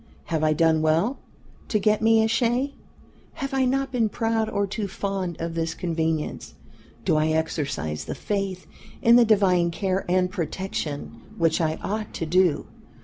Have 0.23 0.43
I 0.43 0.53
done 0.53 0.81
well 0.81 1.19
to 1.67 1.77
get 1.77 2.01
me 2.01 2.23
a 2.23 2.27
shay? 2.27 2.73
Have 3.33 3.53
I 3.53 3.65
not 3.65 3.91
been 3.91 4.09
proud 4.09 4.49
or 4.49 4.65
too 4.65 4.87
fond 4.87 5.39
of 5.39 5.53
this 5.53 5.75
convenience? 5.75 6.55
Do 7.05 7.17
I 7.17 7.27
exercise 7.27 8.05
the 8.05 8.15
faith 8.15 8.65
in 9.03 9.15
the 9.15 9.25
divine 9.25 9.69
care 9.69 10.03
and 10.09 10.31
protection 10.31 11.21
which 11.37 11.61
I 11.61 11.75
ought 11.83 12.15
to 12.15 12.25
do? 12.25 12.65